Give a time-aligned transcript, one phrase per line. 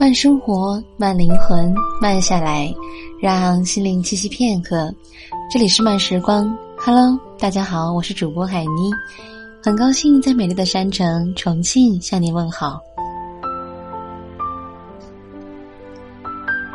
[0.00, 2.74] 慢生活，慢灵魂，慢下来，
[3.20, 4.90] 让心灵栖息片刻。
[5.52, 8.90] 这里是慢时光，Hello，大家好，我是主播海妮，
[9.62, 12.80] 很高兴在美丽的山城重庆向您问好。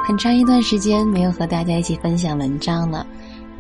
[0.08, 3.04] 很长一段时间没有和大家一起分享文章了，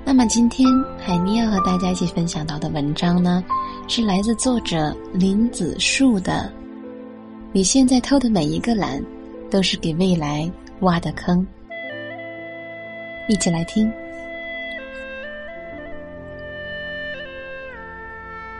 [0.06, 0.70] 那么今天
[1.00, 3.44] 海妮要和大家一起分享到的文章呢，
[3.88, 6.54] 是来自作者林子树的。
[7.52, 9.04] 你现在偷的每一个懒，
[9.50, 10.50] 都是给未来
[10.82, 11.46] 挖的坑。
[13.28, 13.92] 一起来听。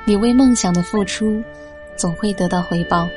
[0.06, 1.44] 你为梦想的付出，
[1.96, 3.08] 总会得到回报。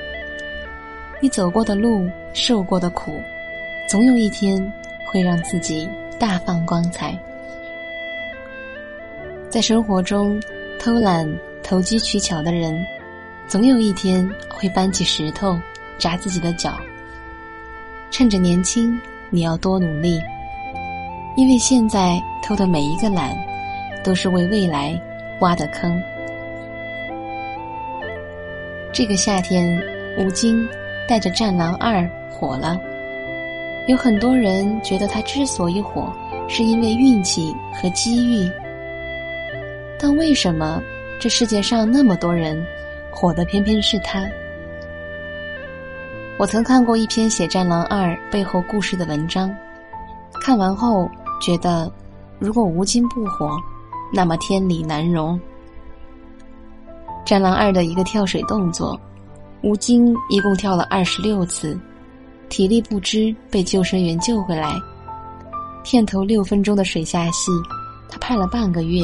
[1.20, 3.20] 你走过的路，受过的苦，
[3.88, 4.72] 总有一天
[5.06, 7.18] 会让自己大放光彩。
[9.50, 10.40] 在生活中，
[10.78, 11.26] 偷懒、
[11.62, 12.84] 投机取巧的人。
[13.46, 15.58] 总有一天会搬起石头
[15.98, 16.78] 砸自己的脚。
[18.10, 18.98] 趁着年轻，
[19.30, 20.20] 你要多努力，
[21.36, 23.36] 因为现在偷的每一个懒，
[24.02, 25.00] 都是为未来
[25.40, 26.00] 挖的坑。
[28.92, 29.80] 这个夏天，
[30.18, 30.66] 吴京
[31.06, 31.98] 带着《战狼二》
[32.30, 32.80] 火了，
[33.86, 36.12] 有很多人觉得他之所以火，
[36.48, 38.50] 是因为运气和机遇。
[39.98, 40.82] 但为什么
[41.20, 42.64] 这世界上那么多人？
[43.10, 44.28] 火的偏偏是他。
[46.38, 49.52] 我曾看过一篇写《战狼二》背后故事的文章，
[50.40, 51.92] 看完后觉得，
[52.38, 53.50] 如果吴京不火，
[54.12, 55.36] 那么天理难容。
[57.24, 58.98] 《战狼二》的一个跳水动作，
[59.62, 61.76] 吴京一共跳了二十六次，
[62.48, 64.72] 体力不支被救生员救回来。
[65.82, 67.50] 片头六分钟的水下戏，
[68.08, 69.02] 他拍了半个月。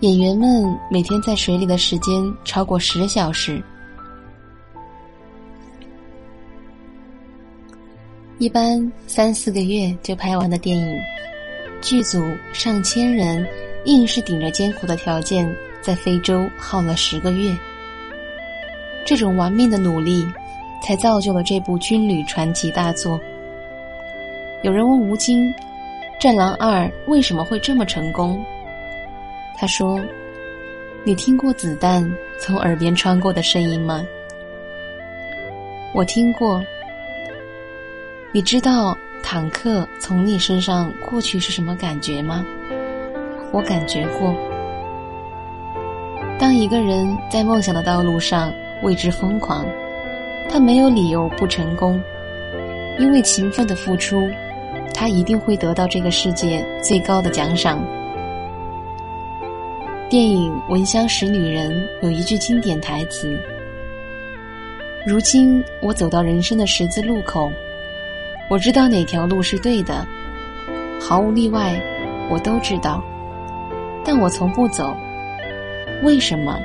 [0.00, 3.62] 演员们每天在水里的时间超过十小时，
[8.38, 10.98] 一般三四个月就拍完的电影，
[11.80, 13.46] 剧组上千人
[13.86, 17.56] 硬是顶着艰苦的条件在非洲耗了十个月。
[19.06, 20.26] 这种玩命的努力，
[20.82, 23.18] 才造就了这部军旅传奇大作。
[24.62, 25.48] 有人问吴京，
[26.20, 28.44] 《战狼二》为什么会这么成功？
[29.56, 29.98] 他说
[31.04, 32.06] ：“你听过子弹
[32.38, 34.04] 从耳边穿过的声音吗？
[35.94, 36.62] 我听过。
[38.36, 42.44] 你知道坦克从你身上过去是什么感觉吗？
[43.50, 44.34] 我感觉过。
[46.38, 48.52] 当一个人在梦想的道路上
[48.82, 49.64] 为之疯狂，
[50.50, 51.98] 他没有理由不成功，
[52.98, 54.28] 因为勤奋的付出，
[54.92, 57.82] 他一定会得到这个世界最高的奖赏。”
[60.10, 63.34] 电影《闻香识女人》有一句经典台词
[65.08, 67.50] ：“如今我走到人生的十字路口，
[68.48, 70.06] 我知道哪条路是对的，
[71.00, 71.80] 毫无例外，
[72.30, 73.02] 我都知道，
[74.04, 74.96] 但我从不走。
[76.02, 76.58] 为什么？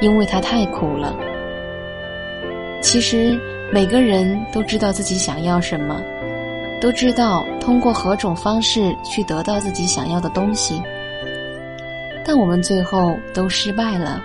[0.00, 1.16] 因为它太苦了。
[2.80, 3.38] 其实
[3.72, 6.02] 每个人都知道自己想要什么，
[6.80, 10.82] 都知道通过何种方式去得到自己想要的东西。”
[12.26, 14.20] 但我们最后都失败了，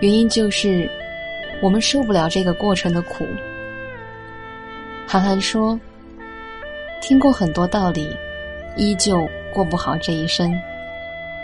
[0.00, 0.88] 原因就是
[1.60, 3.26] 我们受不了这个过程的苦。
[5.10, 5.80] 韩寒说
[7.00, 8.06] ：“听过很多道理，
[8.76, 10.54] 依旧过不好这一生。”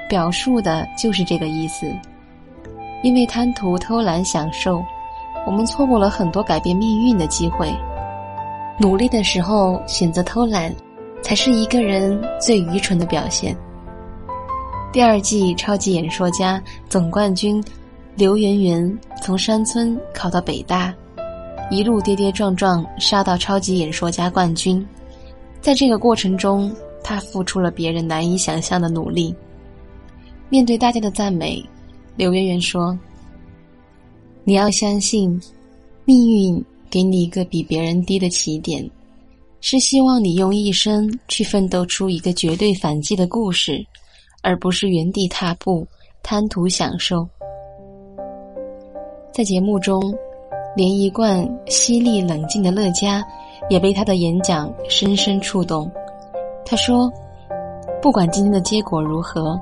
[0.06, 1.90] 表述的就是这个意思。
[3.02, 4.84] 因为贪图偷懒享受，
[5.46, 7.74] 我们错过了很多改变命运的机会。
[8.78, 10.70] 努力的时候选择偷懒，
[11.22, 13.56] 才是一个人最愚蠢的表现。
[14.92, 17.64] 第二季超级演说家总冠军
[18.14, 20.94] 刘媛媛从山村考到北大，
[21.74, 24.86] 一路跌跌撞撞杀到超级演说家冠军。
[25.60, 26.70] 在这个过程中，
[27.02, 29.34] 他付出了别人难以想象的努力。
[30.48, 31.62] 面对大家的赞美，
[32.16, 32.96] 刘媛媛说
[34.44, 35.40] ：“你要相信，
[36.04, 38.88] 命运给你一个比别人低的起点，
[39.60, 43.84] 是希望你用一生去奋斗出一个绝对反击的故事。”
[44.46, 45.88] 而不是原地踏步，
[46.22, 47.26] 贪图享受。
[49.32, 50.14] 在节目中，
[50.76, 53.24] 连一贯犀利冷静的乐嘉
[53.68, 55.90] 也被他的演讲深深触动。
[56.64, 57.12] 他说
[58.02, 59.60] ：“不管今天的结果如何，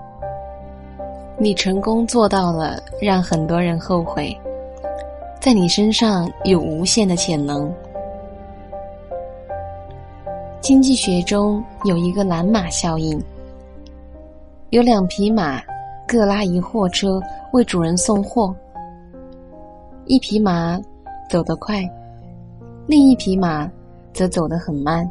[1.39, 4.37] 你成功做到了让很多人后悔，
[5.41, 7.73] 在你身上有无限的潜能。”
[10.61, 13.21] 经济学中有一个蓝马效应。
[14.71, 15.61] 有两匹马，
[16.07, 17.21] 各拉一货车
[17.53, 18.55] 为主人送货。
[20.07, 20.81] 一匹马
[21.33, 21.83] 走得快，
[22.87, 23.67] 另一匹马
[24.13, 25.11] 则走得很慢。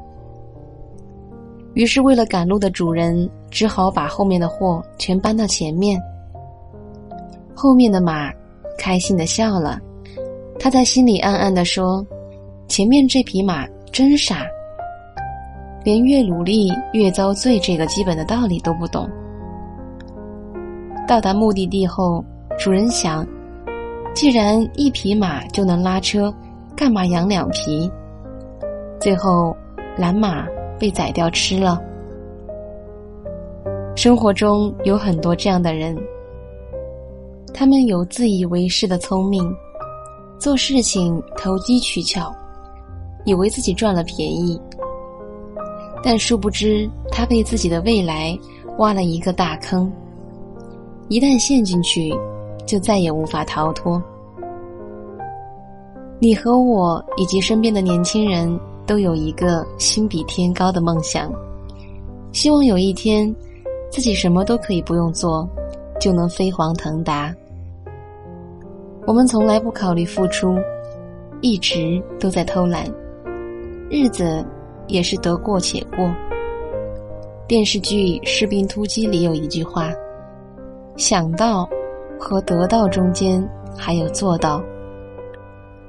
[1.73, 5.99] 于是，为了赶路的主人只好把后面的货全搬到前面。
[7.55, 8.31] 后面的马
[8.77, 9.79] 开心的笑了，
[10.59, 12.05] 他在心里暗暗的说
[12.69, 14.45] ：“前面这匹马真傻，
[15.83, 19.09] 连越努力越遭罪这个基本的道理都不懂。”
[21.07, 22.23] 到达目的地后，
[22.59, 23.25] 主人想：
[24.13, 26.33] 既然一匹马就能拉车，
[26.75, 27.91] 干嘛养两匹？
[28.99, 29.55] 最后，
[29.97, 30.45] 蓝马。
[30.79, 31.79] 被宰掉吃了。
[33.95, 35.95] 生活中有很多这样的人，
[37.53, 39.47] 他们有自以为是的聪明，
[40.39, 42.33] 做事情投机取巧，
[43.25, 44.59] 以为自己赚了便宜，
[46.03, 48.35] 但殊不知他被自己的未来
[48.79, 49.93] 挖了一个大坑，
[51.09, 52.11] 一旦陷进去，
[52.65, 54.01] 就再也无法逃脱。
[56.19, 58.59] 你和我以及身边的年轻人。
[58.87, 61.31] 都有一个心比天高的梦想，
[62.33, 63.33] 希望有一天，
[63.89, 65.47] 自己什么都可以不用做，
[65.97, 67.33] 就能飞黄腾达。
[69.05, 70.57] 我们从来不考虑付出，
[71.39, 72.83] 一直都在偷懒，
[73.89, 74.43] 日子
[74.87, 76.13] 也是得过且过。
[77.47, 79.89] 电视剧《士兵突击》里有一句话
[80.97, 81.69] ：“想到
[82.21, 83.43] 和得到中间
[83.75, 84.61] 还有做到。”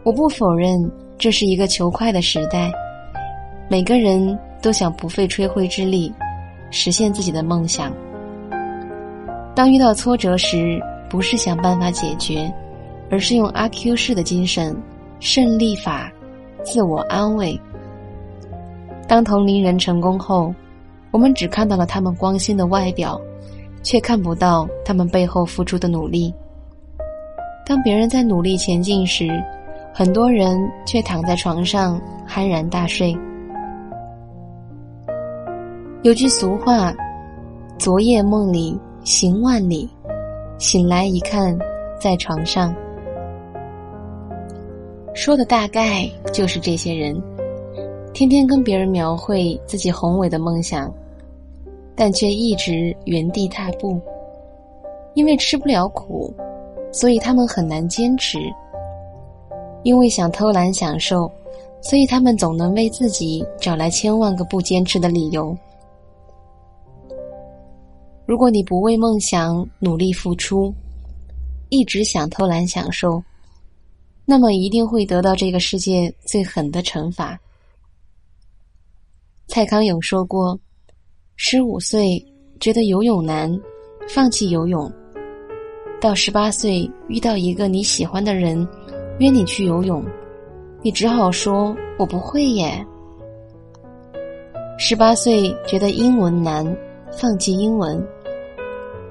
[0.03, 2.73] 我不否认这是一个求快的时代。
[3.69, 6.13] 每个人都想不费吹灰之力
[6.71, 7.93] 实现自己的梦想。
[9.55, 12.53] 当遇到挫折时，不是想办法解决，
[13.11, 14.77] 而是用阿 Q 式的精神
[15.21, 16.11] 胜利法
[16.65, 17.59] 自我安慰。
[19.07, 20.55] 当同龄人成功后，
[21.11, 23.21] 我们只看到了他们光鲜的外表，
[23.83, 26.33] 却看不到他们背后付出的努力。
[27.67, 29.29] 当别人在努力前进时，
[29.95, 33.17] 很多人却躺在床上酣然大睡。
[36.03, 36.93] 有句俗话
[37.79, 39.89] ：“昨夜梦里行万里，
[40.59, 41.57] 醒来一看，
[42.01, 42.75] 在床上。”
[45.15, 47.23] 说的大概就是这些人，
[48.13, 50.93] 天天跟别人描绘自己宏伟的梦想，
[52.03, 53.97] 但却一直原地踏步。
[55.15, 56.35] 因为吃不了苦，
[56.93, 58.41] 所以他们很难坚持；
[59.85, 61.31] 因为想偷懒享受，
[61.81, 65.57] 所以他们总能为自己找来千万个不坚持的理由。
[68.27, 70.75] 如果你不为梦想努力付出，
[71.69, 73.23] 一直想偷懒享受，
[74.25, 77.39] 那么一定会得到这个世界最狠的惩罚。
[79.47, 80.59] 蔡康永说过
[81.45, 82.25] ：“十五岁
[82.61, 83.53] 觉得游泳难，
[84.09, 84.89] 放弃游泳；
[86.01, 88.67] 到十八岁遇到一个你喜欢的人，
[89.19, 90.05] 约你去游泳，
[90.83, 92.87] 你只好说我不会耶。
[94.79, 96.65] 十八岁觉得英文难，
[97.11, 98.01] 放弃英文。”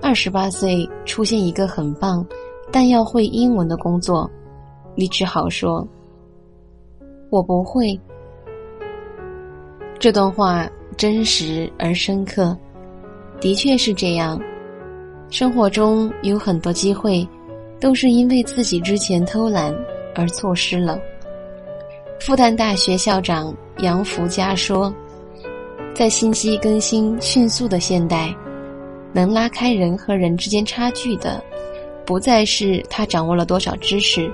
[0.01, 2.25] 二十八岁出现一个很棒，
[2.71, 4.31] 但要会英文的工作，
[4.95, 5.85] 你只好说
[7.29, 7.99] ：“我不会。”
[9.99, 10.65] 这段话
[11.01, 12.55] 真实而深刻，
[13.39, 14.39] 的确是这样。
[15.31, 17.27] 生活中有很多机会，
[17.79, 19.75] 都是因为自己之前偷懒
[20.13, 21.01] 而错失了。
[22.19, 24.93] 复旦大学校长杨福佳说
[25.91, 28.31] ：“在信息更新迅速的现代。”
[29.11, 31.43] 能拉开人和人之间差距的，
[32.05, 34.31] 不再是他掌握了多少知识，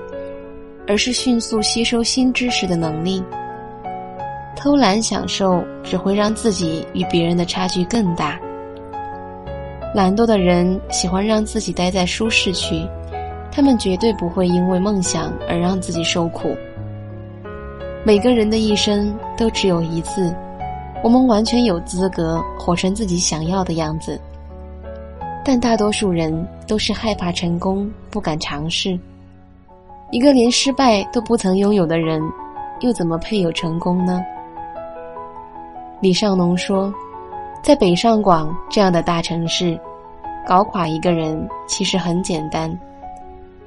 [0.86, 3.24] 而是迅速吸收新知识的能力。
[4.58, 8.36] 偷懒享受只会让自己与别人的差距更大。
[9.94, 12.84] 懒惰的人喜欢让自己待在舒适区，
[13.52, 16.56] 他们绝对不会因为梦想而让自己受苦。
[18.04, 20.34] 每个人的一生都只有一次，
[21.04, 24.20] 我们完全有资格活成自己想要的样子。
[25.44, 28.98] 但大多数人都是害怕成功，不敢尝试。
[30.10, 32.20] 一个连失败都不曾拥有的人，
[32.80, 34.20] 又怎么配有成功呢？
[36.00, 36.92] 李尚龙说，
[37.62, 39.78] 在北上广这样的大城市，
[40.46, 42.76] 搞垮一个人其实很简单，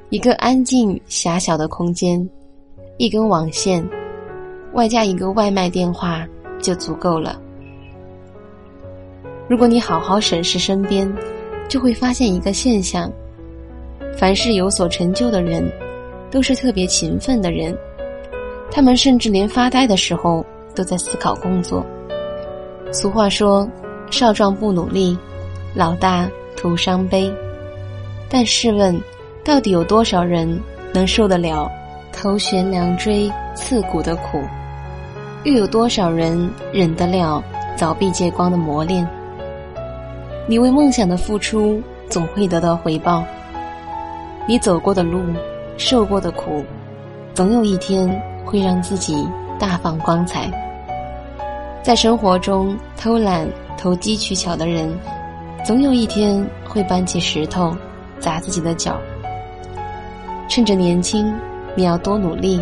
[0.09, 2.27] 一个安静狭小的空间，
[2.97, 3.87] 一根网线，
[4.73, 6.25] 外加一个外卖电话
[6.59, 7.39] 就足够了。
[9.47, 11.11] 如果你好好审视身边。
[11.69, 13.09] 就会发现一个现象：
[14.17, 15.71] 凡是有所成就的人，
[16.29, 17.73] 都是特别勤奋的人。
[18.69, 20.45] 他们甚至连发呆的时候
[20.75, 21.85] 都在思考工作。
[22.91, 23.67] 俗话说
[24.11, 25.17] ：“少壮不努力，
[25.73, 27.31] 老大徒伤悲。”
[28.29, 28.99] 但试问，
[29.45, 30.59] 到底有多少人
[30.93, 31.71] 能受得了
[32.11, 34.43] 头悬梁锥刺骨的苦？
[35.43, 37.41] 又有多少人忍得了
[37.77, 39.07] 凿壁借光的磨练？
[40.45, 43.23] 你为梦想的付出，总会得到回报。
[44.45, 45.21] 你走过的路，
[45.77, 46.63] 受过的苦，
[47.33, 49.25] 总有一天会让自己
[49.57, 50.51] 大放光彩。
[51.83, 54.95] 在生活中偷懒、投机取巧的人，
[55.65, 57.75] 总有一天会搬起石头
[58.19, 59.01] 砸自己的脚。
[60.47, 61.33] 趁着年轻，
[61.73, 62.61] 你要多努力，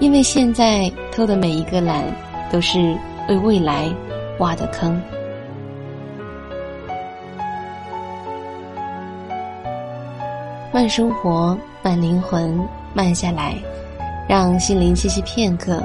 [0.00, 2.02] 因为现在偷的每一个懒，
[2.50, 2.96] 都是
[3.28, 3.88] 为未来
[4.40, 5.00] 挖的坑。
[10.72, 12.58] 慢生活，慢灵魂，
[12.92, 13.54] 慢下来，
[14.28, 15.80] 让心灵栖息片刻。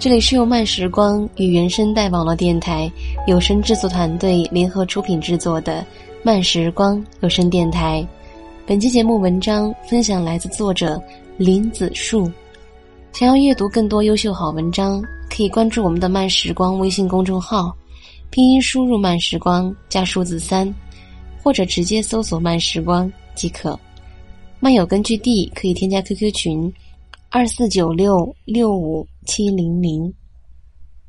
[0.00, 2.90] 这里是由慢时光与原声带网络电台
[3.26, 5.84] 有声制作团队联合出品制作的
[6.22, 8.06] 慢时光有声电台。
[8.64, 11.02] 本期节目文章分享来自作者
[11.36, 12.30] 林子树。
[13.12, 17.76] 想要阅读更多优秀好文章，可以关注我们的慢时光微信公众号，
[18.30, 20.72] 拼音输入慢时光加数字三，
[21.42, 23.76] 或者直接搜索慢时光即可。
[24.60, 26.72] 漫友根据地可以添加 QQ 群
[27.30, 30.12] 二四九六六五七零零。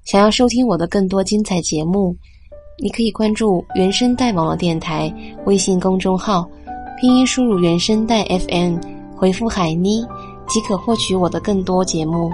[0.04, 2.16] 想要收听我的更多精彩节目，
[2.78, 5.12] 你可以关注原声带网络电台
[5.46, 6.48] 微信公众号，
[7.00, 8.78] 拼音输入原声带 FM，
[9.16, 10.06] 回复海妮
[10.48, 12.30] 即可获取我的更多节目。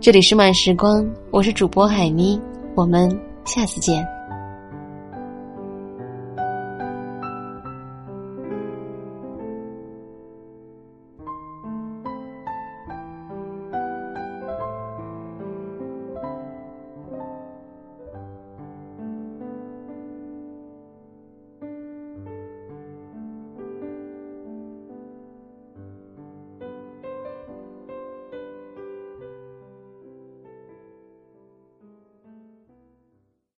[0.00, 2.40] 这里是慢时光，我是主播海妮，
[2.76, 3.10] 我们
[3.44, 4.15] 下次见。